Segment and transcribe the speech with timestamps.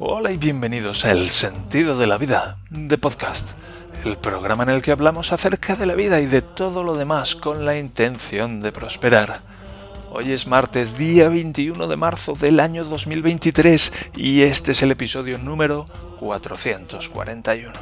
[0.00, 3.54] Hola y bienvenidos a El sentido de la vida de podcast,
[4.04, 7.34] el programa en el que hablamos acerca de la vida y de todo lo demás
[7.34, 9.40] con la intención de prosperar.
[10.12, 15.36] Hoy es martes, día 21 de marzo del año 2023 y este es el episodio
[15.36, 15.86] número
[16.20, 17.72] 441.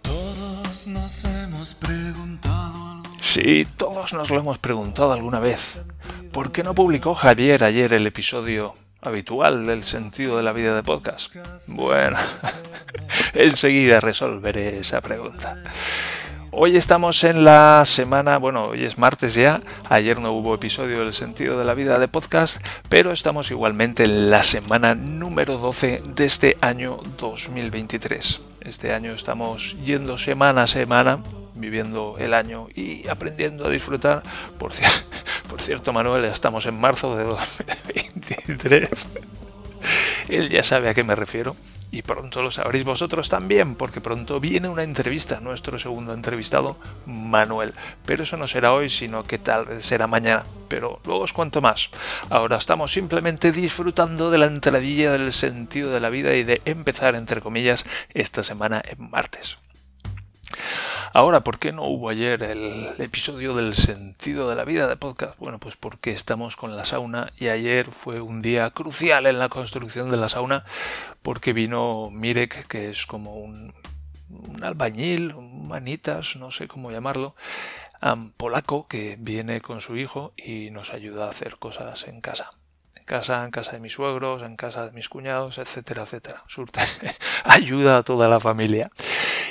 [0.00, 3.02] Todos nos hemos preguntado.
[3.20, 5.80] Sí, todos nos lo hemos preguntado alguna vez.
[6.32, 10.82] ¿Por qué no publicó Javier ayer el episodio habitual del sentido de la vida de
[10.82, 11.34] podcast?
[11.66, 12.16] Bueno,
[13.34, 15.56] enseguida resolveré esa pregunta.
[16.50, 19.60] Hoy estamos en la semana, bueno, hoy es martes ya,
[19.90, 24.30] ayer no hubo episodio del sentido de la vida de podcast, pero estamos igualmente en
[24.30, 28.40] la semana número 12 de este año 2023.
[28.62, 31.22] Este año estamos yendo semana a semana,
[31.60, 34.22] viviendo el año y aprendiendo a disfrutar.
[34.58, 34.72] Por,
[35.58, 39.08] cierto, Manuel, estamos en marzo de 2023.
[40.28, 41.56] Él ya sabe a qué me refiero
[41.90, 47.72] y pronto lo sabréis vosotros también, porque pronto viene una entrevista, nuestro segundo entrevistado, Manuel.
[48.04, 50.44] Pero eso no será hoy, sino que tal vez será mañana.
[50.68, 51.88] Pero luego os cuento más.
[52.28, 57.14] Ahora estamos simplemente disfrutando de la entradilla del sentido de la vida y de empezar,
[57.14, 59.56] entre comillas, esta semana en martes.
[61.18, 65.36] Ahora, ¿por qué no hubo ayer el episodio del sentido de la vida de podcast?
[65.40, 69.48] Bueno, pues porque estamos con la sauna y ayer fue un día crucial en la
[69.48, 70.64] construcción de la sauna
[71.22, 73.74] porque vino Mirek, que es como un,
[74.62, 77.34] albañil, un manitas, no sé cómo llamarlo,
[78.36, 82.50] polaco, que viene con su hijo y nos ayuda a hacer cosas en casa
[82.94, 86.44] En casa, en casa de mis suegros, en casa de mis cuñados, etcétera, etcétera.
[86.46, 86.80] Surte,
[87.42, 88.92] ayuda a toda la familia.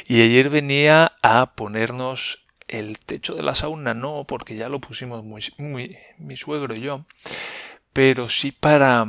[0.10, 5.22] Y ayer venía a ponernos el techo de la sauna, no porque ya lo pusimos
[5.26, 7.06] muy, muy mi suegro y yo,
[7.92, 9.06] pero sí para,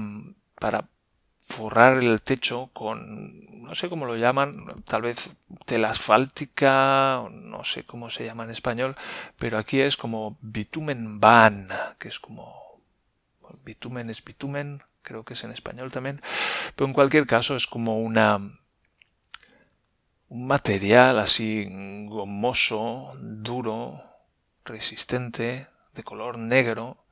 [0.59, 0.89] para
[1.47, 7.85] forrar el techo con, no sé cómo lo llaman, tal vez tela asfáltica, no sé
[7.85, 8.97] cómo se llama en español,
[9.39, 11.69] pero aquí es como bitumen van,
[12.01, 12.83] que es como
[13.65, 16.21] bitumen es bitumen, creo que es en español también,
[16.75, 18.59] pero en cualquier caso es como una
[20.29, 21.67] un material así
[22.09, 24.03] gomoso, duro,
[24.65, 27.05] resistente, de color negro,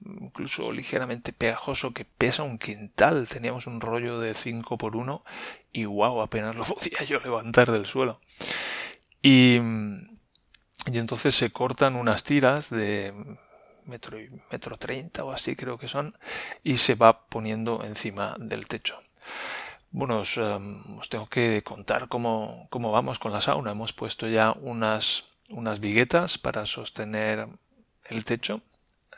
[0.00, 3.28] incluso ligeramente pegajoso, que pesa un quintal.
[3.28, 5.24] Teníamos un rollo de 5 por 1
[5.72, 8.20] y wow, apenas lo podía yo levantar del suelo.
[9.22, 9.58] Y,
[10.86, 13.12] y entonces se cortan unas tiras de
[13.86, 16.14] metro y metro treinta o así creo que son
[16.62, 18.98] y se va poniendo encima del techo.
[19.94, 23.70] Bueno, os, um, os tengo que contar cómo, cómo, vamos con la sauna.
[23.70, 27.46] Hemos puesto ya unas, unas viguetas para sostener
[28.10, 28.60] el techo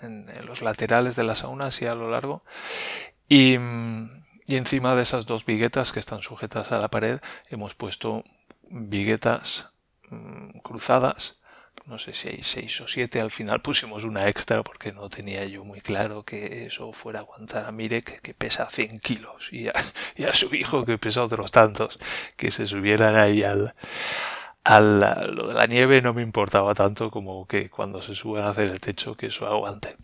[0.03, 2.45] en, los laterales de la sauna, así a lo largo.
[3.27, 3.57] Y,
[4.47, 8.23] y encima de esas dos viguetas que están sujetas a la pared, hemos puesto
[8.69, 9.71] viguetas
[10.11, 11.41] um, cruzadas
[11.87, 15.45] no sé si hay seis o siete, al final pusimos una extra porque no tenía
[15.45, 19.69] yo muy claro que eso fuera a aguantar a Mirek que pesa 100 kilos y
[19.69, 19.73] a,
[20.17, 21.99] y a su hijo que pesa otros tantos,
[22.37, 23.75] que se subieran ahí al,
[24.65, 25.01] al,
[25.35, 28.69] lo de la nieve no me importaba tanto como que cuando se suban a hacer
[28.69, 29.97] el techo que eso aguante.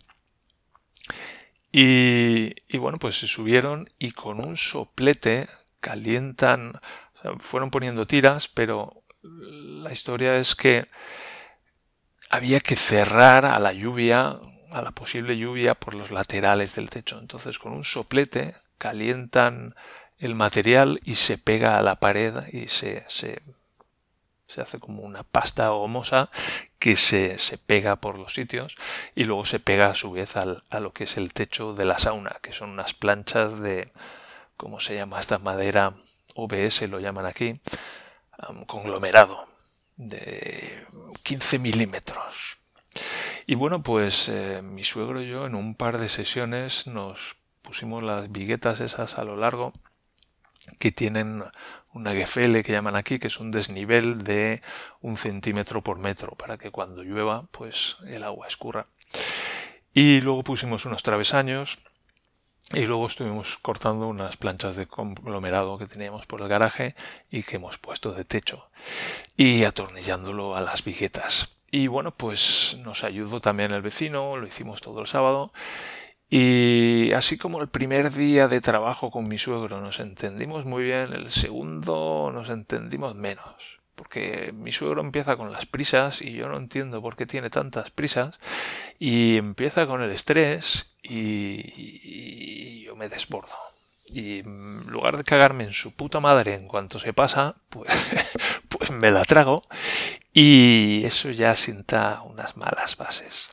[1.71, 5.47] Y, y bueno, pues se subieron y con un soplete
[5.81, 6.75] calientan,
[7.15, 10.85] o sea, fueron poniendo tiras, pero la historia es que
[12.33, 14.39] había que cerrar a la lluvia,
[14.71, 17.19] a la posible lluvia por los laterales del techo.
[17.19, 19.75] Entonces con un soplete calientan
[20.17, 23.39] el material y se pega a la pared y se, se,
[24.47, 26.31] se hace como una pasta gomosa
[26.79, 28.77] que se, se, pega por los sitios
[29.13, 31.85] y luego se pega a su vez al, a lo que es el techo de
[31.85, 33.91] la sauna, que son unas planchas de,
[34.57, 35.93] ¿cómo se llama esta madera?
[36.33, 37.59] OBS lo llaman aquí,
[38.65, 39.52] conglomerado
[39.97, 40.85] de
[41.23, 42.57] 15 milímetros.
[43.45, 48.03] Y bueno, pues eh, mi suegro y yo en un par de sesiones nos pusimos
[48.03, 49.73] las viguetas esas a lo largo
[50.79, 51.43] que tienen
[51.93, 54.61] una gefele que llaman aquí, que es un desnivel de
[55.01, 58.87] un centímetro por metro, para que cuando llueva, pues el agua escurra.
[59.93, 61.79] Y luego pusimos unos travesaños
[62.73, 66.95] y luego estuvimos cortando unas planchas de conglomerado que teníamos por el garaje
[67.29, 68.69] y que hemos puesto de techo
[69.37, 71.55] y atornillándolo a las viguetas.
[71.69, 75.51] Y bueno, pues nos ayudó también el vecino, lo hicimos todo el sábado.
[76.29, 81.13] Y así como el primer día de trabajo con mi suegro nos entendimos muy bien,
[81.13, 83.81] el segundo nos entendimos menos.
[83.95, 87.91] Porque mi suegro empieza con las prisas y yo no entiendo por qué tiene tantas
[87.91, 88.39] prisas.
[88.97, 93.53] Y empieza con el estrés y, yo me desbordo.
[94.07, 97.89] y en lugar de cagarme en su puta madre en cuanto se pasa, pues,
[98.69, 99.63] pues me la trago
[100.33, 103.47] y eso ya sienta unas malas bases.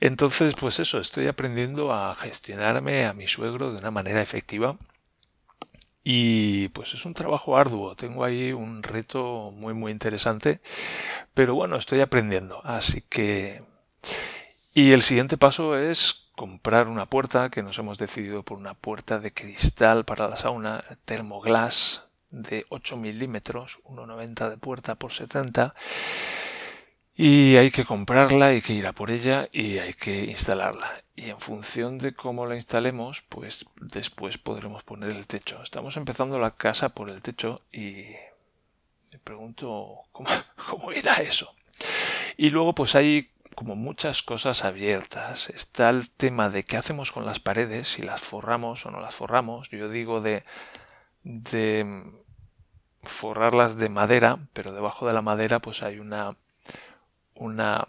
[0.00, 4.76] Entonces, pues eso, estoy aprendiendo a gestionarme a mi suegro de una manera efectiva
[6.04, 10.60] y pues es un trabajo arduo, tengo ahí un reto muy muy interesante,
[11.34, 13.62] pero bueno, estoy aprendiendo, así que...
[14.74, 19.18] Y el siguiente paso es comprar una puerta, que nos hemos decidido por una puerta
[19.18, 25.74] de cristal para la sauna, Thermoglass de 8 milímetros, 1,90 de puerta por 70.
[27.14, 30.90] Y hay que comprarla, hay que ir a por ella y hay que instalarla.
[31.14, 35.62] Y en función de cómo la instalemos, pues después podremos poner el techo.
[35.62, 38.06] Estamos empezando la casa por el techo y
[39.12, 40.30] me pregunto cómo,
[40.70, 41.54] cómo irá eso.
[42.38, 45.50] Y luego pues hay como muchas cosas abiertas.
[45.50, 49.14] Está el tema de qué hacemos con las paredes, si las forramos o no las
[49.14, 49.68] forramos.
[49.70, 50.44] Yo digo de,
[51.24, 52.04] de
[53.02, 56.36] forrarlas de madera, pero debajo de la madera pues hay una,
[57.34, 57.84] una,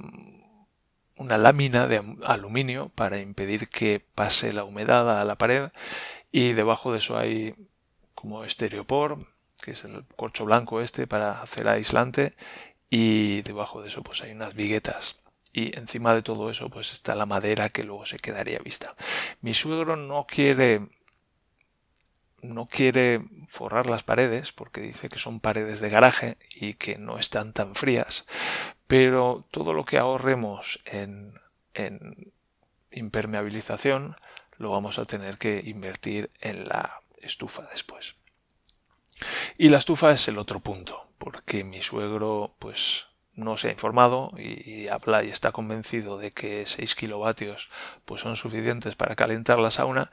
[1.15, 5.69] una lámina de aluminio para impedir que pase la humedad a la pared
[6.31, 7.55] y debajo de eso hay
[8.15, 9.17] como estereopor,
[9.61, 12.35] que es el corcho blanco este para hacer aislante
[12.89, 15.22] y debajo de eso pues hay unas viguetas
[15.53, 18.95] y encima de todo eso pues está la madera que luego se quedaría vista.
[19.41, 20.89] Mi suegro no quiere
[22.41, 27.17] no quiere forrar las paredes porque dice que son paredes de garaje y que no
[27.17, 28.25] están tan frías,
[28.85, 31.39] pero todo lo que ahorremos en,
[31.73, 32.33] en
[32.91, 34.17] impermeabilización
[34.57, 38.15] lo vamos a tener que invertir en la estufa después.
[39.57, 44.31] Y la estufa es el otro punto, porque mi suegro pues no se ha informado
[44.37, 47.69] y, habla y está convencido de que 6 kilovatios
[48.05, 50.11] pues son suficientes para calentar la sauna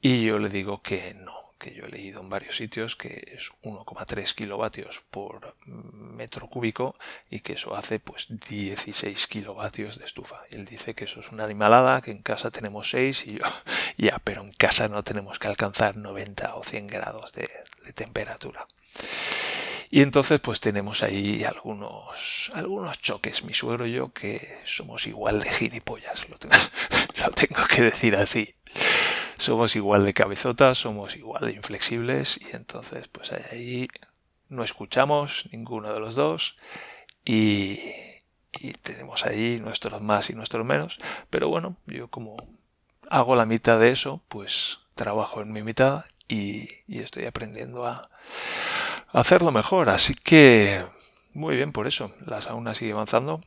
[0.00, 3.50] y yo le digo que no, que yo he leído en varios sitios que es
[3.62, 6.96] 1,3 kilovatios por metro cúbico
[7.28, 10.42] y que eso hace pues 16 kilovatios de estufa.
[10.50, 13.44] Él dice que eso es una animalada, que en casa tenemos 6 y yo
[13.96, 17.48] ya, pero en casa no tenemos que alcanzar 90 o 100 grados de
[17.94, 18.66] temperatura.
[19.92, 25.40] Y entonces pues tenemos ahí algunos, algunos choques, mi suegro y yo, que somos igual
[25.40, 26.54] de gilipollas, lo tengo,
[27.26, 28.54] lo tengo que decir así.
[29.36, 33.88] Somos igual de cabezotas, somos igual de inflexibles y entonces pues ahí
[34.48, 36.56] no escuchamos ninguno de los dos
[37.24, 37.80] y,
[38.52, 41.00] y tenemos ahí nuestros más y nuestros menos.
[41.30, 42.36] Pero bueno, yo como
[43.08, 48.08] hago la mitad de eso, pues trabajo en mi mitad y, y estoy aprendiendo a,
[49.12, 49.88] hacerlo mejor.
[49.88, 50.84] Así que
[51.34, 52.12] muy bien por eso.
[52.26, 53.40] La sauna sigue avanzando.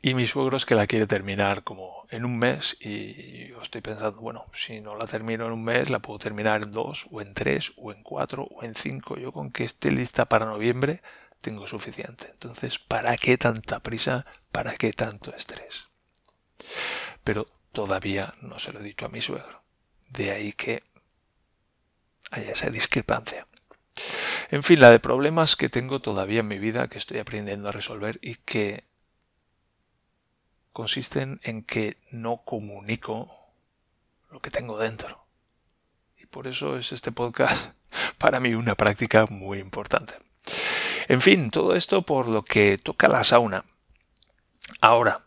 [0.00, 3.80] Y mi suegro es que la quiere terminar como en un mes y yo estoy
[3.80, 7.20] pensando, bueno, si no la termino en un mes, la puedo terminar en dos, o
[7.20, 9.16] en tres, o en cuatro, o en cinco.
[9.16, 11.02] Yo con que esté lista para noviembre
[11.40, 12.28] tengo suficiente.
[12.30, 14.26] Entonces, ¿para qué tanta prisa?
[14.50, 15.84] ¿Para qué tanto estrés?
[17.24, 19.62] Pero todavía no se lo he dicho a mi suegro.
[20.10, 20.82] De ahí que
[22.30, 23.46] haya esa discrepancia.
[24.50, 27.72] En fin, la de problemas que tengo todavía en mi vida que estoy aprendiendo a
[27.72, 28.84] resolver y que
[30.72, 33.30] consisten en que no comunico
[34.30, 35.26] lo que tengo dentro.
[36.16, 37.74] Y por eso es este podcast
[38.18, 40.14] para mí una práctica muy importante.
[41.08, 43.64] En fin, todo esto por lo que toca la sauna.
[44.80, 45.24] Ahora,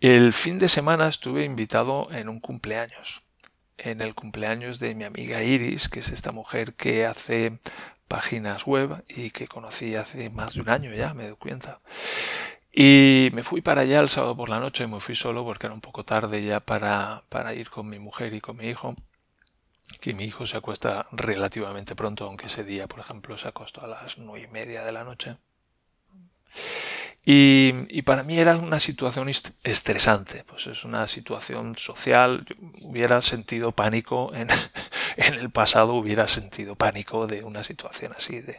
[0.00, 3.22] el fin de semana estuve invitado en un cumpleaños.
[3.78, 7.58] En el cumpleaños de mi amiga Iris, que es esta mujer que hace
[8.08, 11.80] páginas web y que conocí hace más de un año ya, me doy cuenta.
[12.72, 15.74] Y me fui para allá el sábado por la noche, me fui solo porque era
[15.74, 18.94] un poco tarde ya para, para ir con mi mujer y con mi hijo.
[20.00, 23.86] Que mi hijo se acuesta relativamente pronto, aunque ese día, por ejemplo, se acostó a
[23.86, 25.36] las nueve y media de la noche.
[27.30, 32.46] Y, para mí era una situación estresante, pues es una situación social,
[32.80, 38.56] hubiera sentido pánico en, el pasado, hubiera sentido pánico de una situación así, de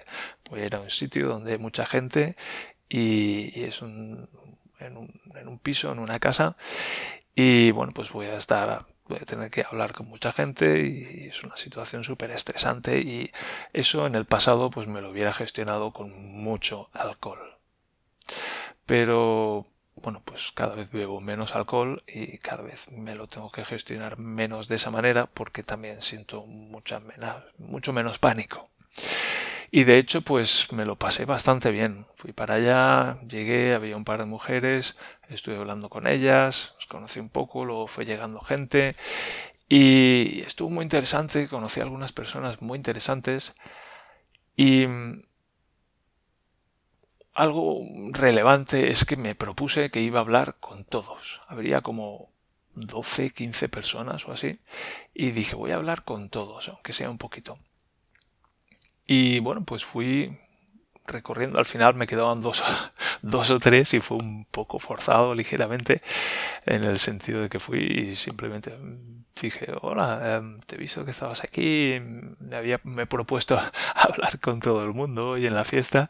[0.56, 2.36] era un sitio donde hay mucha gente
[2.88, 4.30] y, es un,
[4.80, 6.56] en, un, en un piso, en una casa,
[7.34, 11.30] y bueno, pues voy a estar voy a tener que hablar con mucha gente y
[11.30, 13.32] es una situación súper estresante y
[13.74, 17.40] eso en el pasado pues me lo hubiera gestionado con mucho alcohol
[18.89, 19.67] pero
[19.98, 24.17] bueno, pues cada vez bebo menos alcohol y cada vez me lo tengo que gestionar
[24.17, 27.00] menos de esa manera porque también siento mucha
[27.60, 28.72] mucho menos pánico.
[29.69, 32.08] Y de hecho, pues me lo pasé bastante bien.
[32.15, 34.98] Fui para allá, llegué, había un par de mujeres,
[35.29, 38.96] estuve hablando con ellas, conocí un poco, luego fue llegando gente
[39.69, 43.53] Y estuvo muy interesante, conocí a algunas personas muy interesantes
[44.58, 44.88] y
[47.39, 51.41] algo relevante es que me propuse que iba a hablar con todos.
[51.48, 52.29] Habría como
[52.75, 54.60] 12, 15 personas o así.
[55.13, 57.58] Y dije, voy a hablar con todos, aunque sea un poquito.
[59.08, 60.38] Y bueno, pues fui
[61.05, 61.60] recorriendo.
[61.60, 62.62] Al final me quedaban dos,
[63.22, 66.01] dos o tres y fue un poco forzado ligeramente
[66.65, 68.75] en el sentido de que fui y simplemente
[69.48, 72.00] dije, hola, em, te he visto que estabas aquí,
[72.39, 73.60] me, había, me propuesto
[73.96, 76.10] hablar con todo el mundo hoy en la fiesta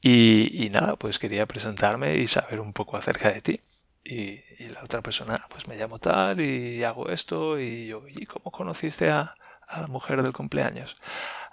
[0.00, 3.60] y, nada, pues quería presentarme y saber un poco acerca de ti.
[4.04, 8.50] Y, la otra persona, pues me llamo tal y hago esto y yo, ¿y cómo
[8.50, 9.34] conociste a,
[9.68, 10.96] a la mujer del cumpleaños?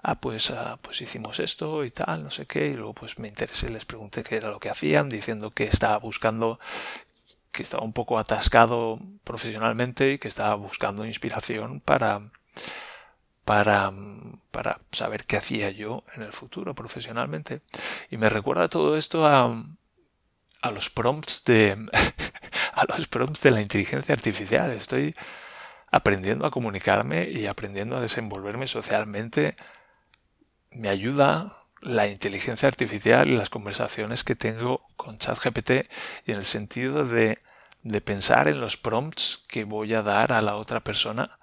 [0.07, 3.27] ah, pues, ah, pues hicimos esto y tal, no sé qué, y luego pues me
[3.27, 6.59] interesé, les pregunté qué era lo que hacían, diciendo que estaba buscando,
[7.55, 12.31] que estaba un poco atascado profesionalmente y que estaba buscando inspiración para,
[13.45, 13.93] para,
[14.51, 17.61] para saber qué hacía yo en el futuro profesionalmente.
[18.11, 19.55] Y me recuerda todo esto a,
[20.61, 21.77] a los prompts de,
[22.73, 24.71] a los prompts de la inteligencia artificial.
[24.71, 25.15] Estoy
[25.91, 29.55] aprendiendo a comunicarme y aprendiendo a desenvolverme socialmente
[30.71, 35.71] me ayuda la inteligencia artificial y las conversaciones que tengo con ChatGPT
[36.25, 37.39] y en el sentido de,
[37.85, 41.37] de, pensar en los prompts que voy a dar a la otra persona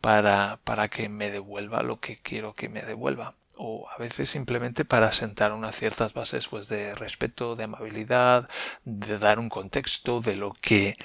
[0.00, 4.84] para, para que me devuelva lo que quiero que me devuelva o a veces simplemente
[4.84, 8.48] para sentar unas ciertas bases pues de respeto, de amabilidad,
[8.84, 10.96] de dar un contexto de lo que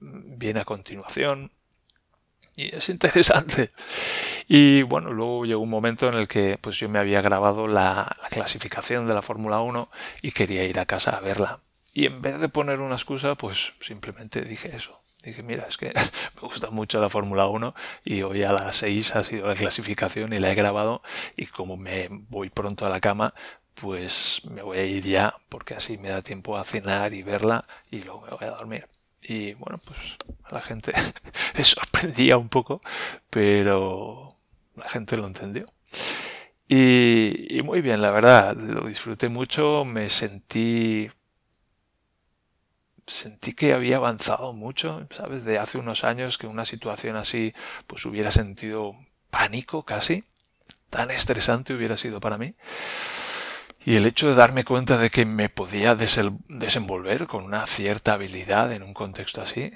[0.00, 1.50] viene a continuación.
[2.56, 3.72] Y es interesante.
[4.46, 8.16] Y bueno, luego llegó un momento en el que pues yo me había grabado la,
[8.30, 9.90] clasificación de la Fórmula 1
[10.22, 11.60] y quería ir a casa a verla.
[11.94, 15.00] Y en vez de poner una excusa, pues simplemente dije eso.
[15.22, 15.92] Dije, mira, es que
[16.34, 17.74] me gusta mucho la Fórmula 1
[18.04, 21.02] y hoy a las 6 ha sido la clasificación y la he grabado
[21.36, 23.32] y como me voy pronto a la cama,
[23.74, 27.64] pues me voy a ir ya porque así me da tiempo a cenar y verla
[27.90, 28.88] y luego me voy a dormir.
[29.22, 30.18] Y bueno, pues
[30.50, 30.92] la gente
[31.56, 32.82] le sorprendía un poco,
[33.30, 34.36] pero
[34.76, 35.64] la gente lo entendió.
[36.68, 41.08] Y, muy bien, la verdad, lo disfruté mucho, me sentí
[43.06, 45.44] sentí que había avanzado mucho, ¿sabes?
[45.44, 47.54] De hace unos años que una situación así
[47.86, 48.94] pues hubiera sentido
[49.30, 50.24] pánico casi,
[50.90, 52.54] tan estresante hubiera sido para mí.
[53.84, 58.72] Y el hecho de darme cuenta de que me podía desenvolver con una cierta habilidad
[58.72, 59.70] en un contexto así,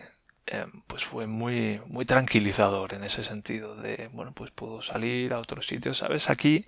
[0.47, 5.38] eh, pues fue muy, muy tranquilizador en ese sentido de, bueno, pues puedo salir a
[5.38, 6.30] otros sitios, ¿sabes?
[6.30, 6.64] Aquí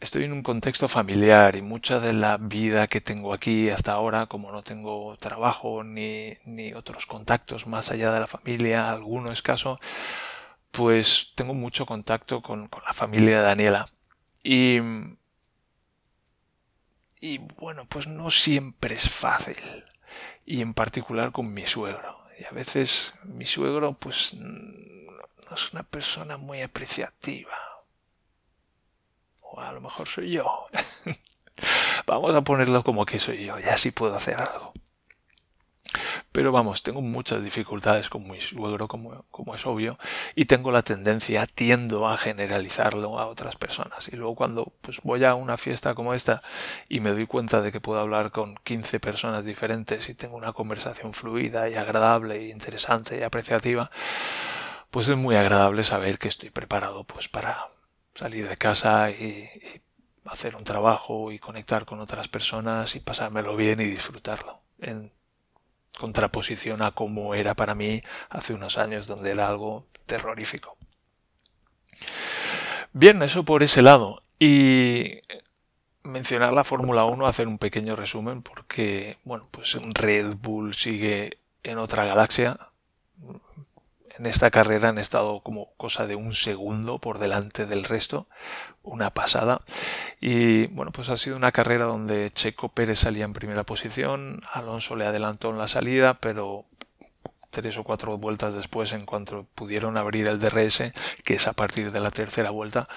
[0.00, 4.26] estoy en un contexto familiar y mucha de la vida que tengo aquí hasta ahora,
[4.26, 9.80] como no tengo trabajo ni, ni otros contactos más allá de la familia, alguno escaso,
[10.70, 13.88] pues tengo mucho contacto con, con la familia de Daniela.
[14.42, 14.78] Y,
[17.20, 19.56] y bueno, pues no siempre es fácil.
[20.46, 22.24] Y en particular con mi suegro.
[22.38, 27.67] Y a veces mi suegro pues no es una persona muy apreciativa.
[29.60, 30.66] A lo mejor soy yo.
[32.06, 34.72] Vamos a ponerlo como que soy yo, ya sí puedo hacer algo.
[36.32, 39.98] Pero vamos, tengo muchas dificultades con mi suegro, como, como es obvio,
[40.34, 44.08] y tengo la tendencia, tiendo a generalizarlo a otras personas.
[44.08, 46.42] Y luego cuando pues voy a una fiesta como esta
[46.88, 50.52] y me doy cuenta de que puedo hablar con 15 personas diferentes y tengo una
[50.52, 53.90] conversación fluida y agradable y interesante y apreciativa,
[54.90, 57.66] pues es muy agradable saber que estoy preparado pues para
[58.18, 59.48] salir de casa y,
[60.24, 64.60] hacer un trabajo y conectar con otras personas y pasármelo bien y disfrutarlo.
[64.78, 65.10] En
[65.98, 70.76] contraposición a cómo era para mí hace unos años, donde era algo terrorífico.
[72.92, 74.20] Bien, eso por ese lado.
[74.38, 75.20] Y
[76.02, 81.78] mencionar la Fórmula 1, hacer un pequeño resumen, porque, bueno, pues Red Bull sigue en
[81.78, 82.58] otra galaxia,
[84.18, 88.28] en esta carrera han estado como cosa de un segundo por delante del resto,
[88.82, 89.62] una pasada.
[90.20, 94.96] Y bueno, pues ha sido una carrera donde Checo Pérez salía en primera posición, Alonso
[94.96, 96.66] le adelantó en la salida, pero
[97.50, 100.92] tres o cuatro vueltas después, en cuanto pudieron abrir el DRS,
[101.24, 102.88] que es a partir de la tercera vuelta,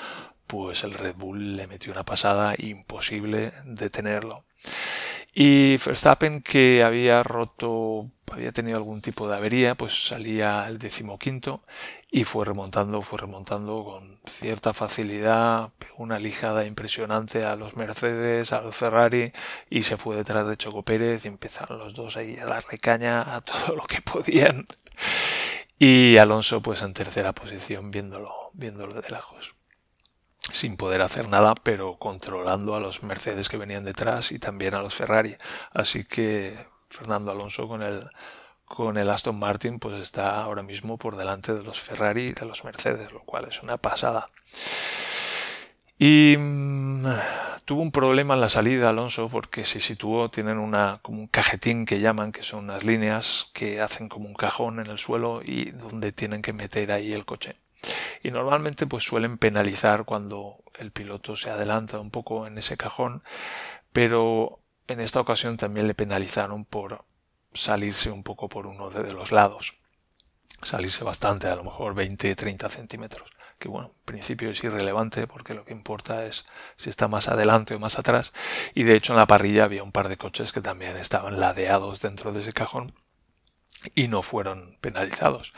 [0.47, 4.43] pues el Red Bull le metió una pasada imposible detenerlo.
[5.33, 11.63] Y Verstappen, que había roto, había tenido algún tipo de avería, pues salía el decimoquinto
[12.11, 18.61] y fue remontando, fue remontando con cierta facilidad, una lijada impresionante a los Mercedes, a
[18.61, 19.31] los Ferrari
[19.69, 23.35] y se fue detrás de Choco Pérez y empezaron los dos ahí a darle caña
[23.35, 24.67] a todo lo que podían.
[25.79, 29.55] Y Alonso pues en tercera posición viéndolo, viéndolo de lejos
[30.51, 34.81] sin poder hacer nada, pero controlando a los Mercedes que venían detrás y también a
[34.81, 35.35] los Ferrari.
[35.71, 36.57] Así que
[36.89, 38.09] Fernando Alonso con el
[38.65, 42.45] con el Aston Martin pues está ahora mismo por delante de los Ferrari y de
[42.45, 44.29] los Mercedes, lo cual es una pasada.
[45.99, 47.05] Y mm,
[47.65, 51.85] tuvo un problema en la salida Alonso porque se situó, tienen una como un cajetín
[51.85, 55.71] que llaman, que son unas líneas que hacen como un cajón en el suelo y
[55.71, 57.57] donde tienen que meter ahí el coche.
[58.23, 63.23] Y normalmente pues suelen penalizar cuando el piloto se adelanta un poco en ese cajón,
[63.91, 67.05] pero en esta ocasión también le penalizaron por
[67.53, 69.75] salirse un poco por uno de los lados.
[70.61, 73.29] Salirse bastante, a lo mejor 20-30 centímetros.
[73.57, 76.45] Que bueno, en principio es irrelevante porque lo que importa es
[76.77, 78.33] si está más adelante o más atrás.
[78.73, 82.01] Y de hecho en la parrilla había un par de coches que también estaban ladeados
[82.01, 82.91] dentro de ese cajón
[83.95, 85.53] y no fueron penalizados.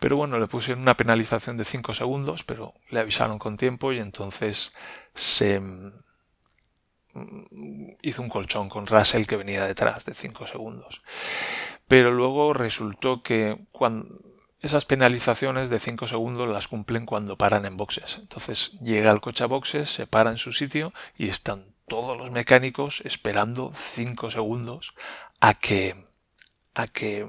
[0.00, 4.00] Pero bueno, le pusieron una penalización de 5 segundos, pero le avisaron con tiempo y
[4.00, 4.72] entonces
[5.14, 5.92] se mm,
[8.02, 11.02] hizo un colchón con Russell que venía detrás de 5 segundos.
[11.86, 14.20] Pero luego resultó que cuando
[14.60, 18.18] esas penalizaciones de 5 segundos las cumplen cuando paran en boxes.
[18.18, 22.32] Entonces llega el coche a boxes, se para en su sitio y están todos los
[22.32, 24.94] mecánicos esperando 5 segundos
[25.40, 26.07] a que
[26.78, 27.26] a que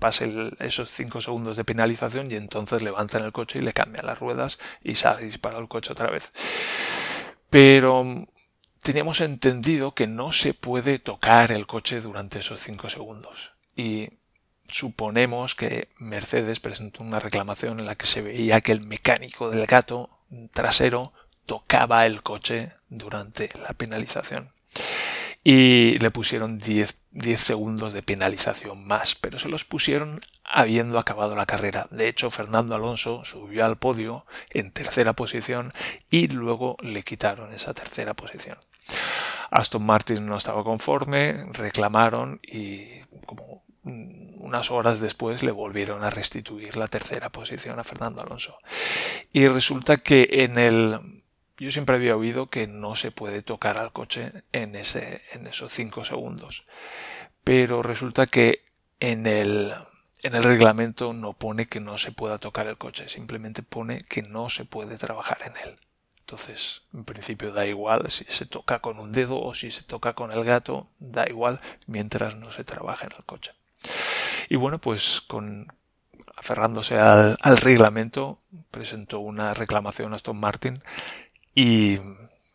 [0.00, 4.18] pase esos 5 segundos de penalización y entonces levantan el coche y le cambian las
[4.18, 6.32] ruedas y sale disparado el coche otra vez.
[7.48, 8.26] Pero
[8.82, 13.52] teníamos entendido que no se puede tocar el coche durante esos 5 segundos.
[13.76, 14.10] Y
[14.68, 19.66] suponemos que Mercedes presentó una reclamación en la que se veía que el mecánico del
[19.66, 20.10] gato
[20.52, 21.12] trasero
[21.46, 24.50] tocaba el coche durante la penalización
[25.48, 26.96] y le pusieron 10,
[27.36, 31.86] segundos de penalización más, pero se los pusieron habiendo acabado la carrera.
[31.92, 35.72] De hecho, Fernando Alonso subió al podio en tercera posición
[36.10, 38.58] y luego le quitaron esa tercera posición.
[39.52, 46.76] Aston Martin no estaba conforme, reclamaron y como unas horas después le volvieron a restituir
[46.76, 48.58] la tercera posición a Fernando Alonso.
[49.32, 51.15] Y resulta que en el
[51.58, 55.72] yo siempre había oído que no se puede tocar al coche en, ese, en esos
[55.72, 56.64] 5 segundos.
[57.44, 58.62] Pero resulta que
[59.00, 59.72] en el,
[60.22, 64.22] en el reglamento no pone que no se pueda tocar el coche, simplemente pone que
[64.22, 65.78] no se puede trabajar en él.
[66.20, 70.14] Entonces, en principio da igual si se toca con un dedo o si se toca
[70.14, 73.52] con el gato, da igual mientras no se trabaja en el coche.
[74.48, 75.72] Y bueno, pues con
[76.34, 78.38] aferrándose al, al reglamento,
[78.70, 80.82] presentó una reclamación a Aston Martin
[81.56, 81.98] y,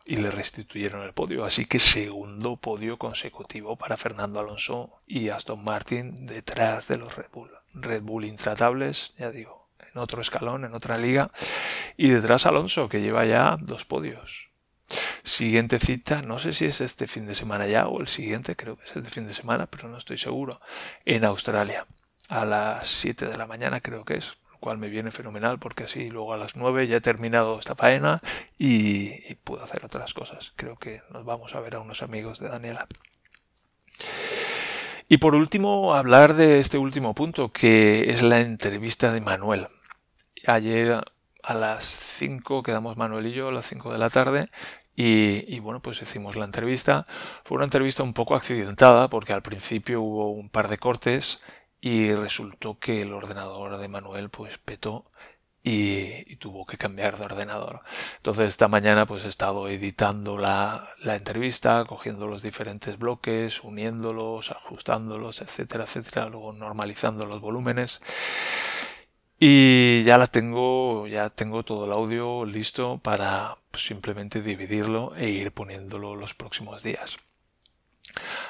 [0.06, 1.44] le restituyeron el podio.
[1.44, 7.30] Así que segundo podio consecutivo para Fernando Alonso y Aston Martin detrás de los Red
[7.32, 7.50] Bull.
[7.74, 11.30] Red Bull intratables, ya digo, en otro escalón, en otra liga.
[11.96, 14.50] Y detrás Alonso, que lleva ya dos podios.
[15.24, 18.76] Siguiente cita, no sé si es este fin de semana ya o el siguiente, creo
[18.76, 20.60] que es el fin de semana, pero no estoy seguro,
[21.04, 21.86] en Australia.
[22.28, 26.08] A las 7 de la mañana creo que es cual me viene fenomenal porque así
[26.08, 28.22] luego a las 9 ya he terminado esta faena
[28.56, 30.52] y, puedo hacer otras cosas.
[30.54, 32.86] Creo que nos vamos a ver a unos amigos de Daniela.
[35.08, 39.66] Y por último, hablar de este último punto, que es la entrevista de Manuel.
[40.46, 41.02] Ayer
[41.42, 44.48] a las 5 quedamos Manuel y yo, a las 5 de la tarde,
[44.94, 47.04] y, y, bueno, pues hicimos la entrevista.
[47.44, 51.40] Fue una entrevista un poco accidentada porque al principio hubo un par de cortes
[51.82, 55.04] y resultó que el ordenador de Manuel pues petó
[55.64, 57.80] y, tuvo que cambiar de ordenador.
[58.16, 64.52] Entonces esta mañana pues he estado editando la, la, entrevista, cogiendo los diferentes bloques, uniéndolos,
[64.52, 68.00] ajustándolos, etcétera, etcétera, luego normalizando los volúmenes.
[69.38, 75.30] Y ya la tengo, ya tengo todo el audio listo para pues, simplemente dividirlo e
[75.30, 77.18] ir poniéndolo los próximos días.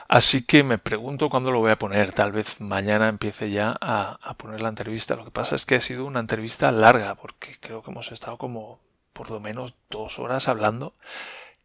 [0.09, 2.13] Así que me pregunto cuándo lo voy a poner.
[2.13, 5.17] Tal vez mañana empiece ya a, poner la entrevista.
[5.17, 8.39] Lo que pasa es que ha sido una entrevista larga, porque creo que hemos estado
[8.39, 8.81] como
[9.13, 10.95] por lo menos dos horas hablando.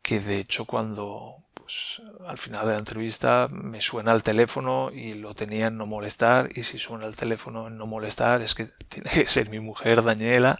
[0.02, 5.16] Que de hecho cuando pues, al final de la entrevista me suena el teléfono y
[5.16, 6.50] lo tenía en no molestar.
[6.56, 10.04] Y si suena el teléfono en no molestar es que tiene que ser mi mujer
[10.04, 10.58] Daniela.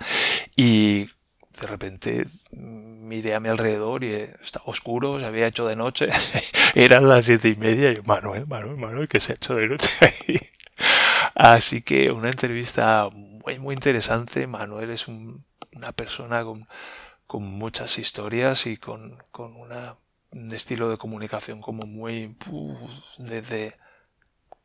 [0.56, 1.10] Y
[1.60, 6.10] de repente miré a mi alrededor y estaba oscuro, se había hecho de noche,
[6.76, 9.68] eran las siete y media y yo, Manuel, Manuel, Manuel, que se ha hecho de
[9.68, 10.40] noche ahí.
[11.34, 14.48] Así que una entrevista muy, muy interesante.
[14.48, 16.68] Manuel es una persona con,
[17.26, 19.98] con, muchas historias y con, con una,
[20.32, 22.36] un estilo de comunicación como muy...
[23.18, 23.76] desde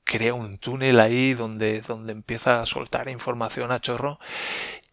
[0.04, 4.18] crea un túnel ahí donde, donde empieza a soltar información a chorro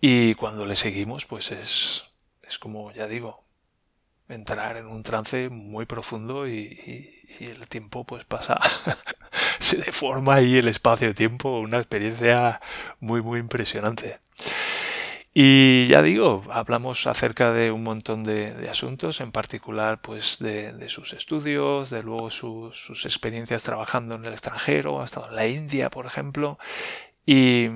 [0.01, 2.05] y cuando le seguimos pues es,
[2.43, 3.43] es como ya digo,
[4.29, 8.59] entrar en un trance muy profundo y, el tiempo pues pasa,
[9.59, 12.59] se deforma ahí el espacio-tiempo, una experiencia
[12.99, 14.19] muy muy impresionante.
[15.33, 21.13] Y ya digo, hablamos acerca de un montón de, asuntos, en particular pues de, sus
[21.13, 26.07] estudios, de luego sus experiencias trabajando en el extranjero, ha estado en la India, por
[26.07, 26.57] ejemplo,
[27.25, 27.67] y,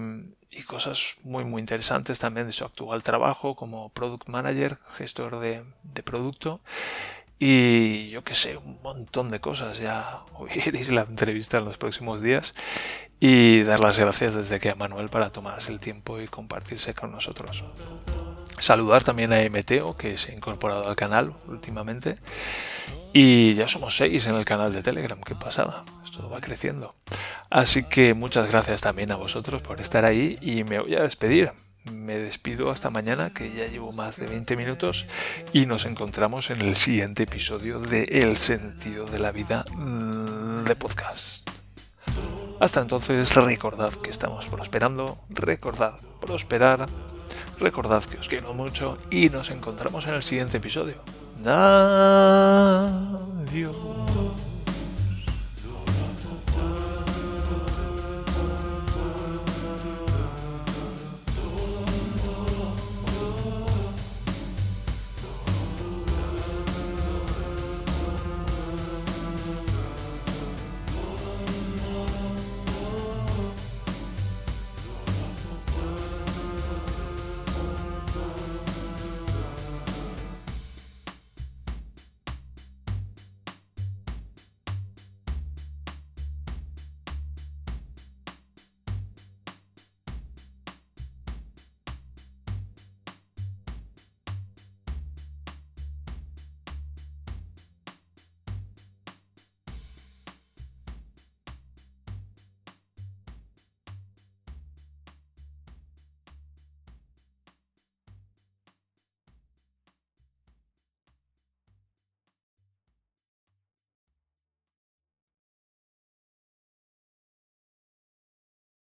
[0.56, 5.64] y cosas muy muy interesantes también de su actual trabajo como product manager, gestor de,
[6.04, 6.62] producto
[7.40, 9.80] y yo que sé, un montón de cosas.
[9.80, 12.54] Ya oiréis la entrevista en los próximos días
[13.20, 17.12] y dar las gracias desde que a Manuel para tomarse el tiempo y compartirse con
[17.12, 17.64] nosotros.
[18.60, 22.18] Saludar también a Meteo que se ha incorporado al canal últimamente
[23.14, 26.96] y ya somos seis en el canal de Telegram, qué pasada, esto va creciendo.
[27.50, 31.52] Así que muchas gracias también a vosotros por estar ahí y me voy a despedir.
[31.92, 35.06] Me despido hasta mañana, que ya llevo más de 20 minutos,
[35.52, 40.76] y nos encontramos en el siguiente episodio de El sentido de la vida mm, de
[40.78, 41.50] podcast.
[42.62, 46.88] Hasta entonces, recordad que estamos prosperando, recordad prosperar,
[47.60, 50.96] recordad que os quiero mucho y nos encontramos en el siguiente episodio.
[53.46, 54.03] Adiós.